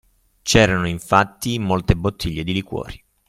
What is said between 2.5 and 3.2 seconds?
liquori.